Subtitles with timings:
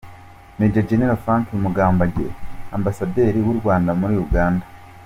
[0.59, 2.27] Maj Gen Frank Mugambage,
[2.77, 4.65] Ambasaderi w’u Rwanda muri Uganda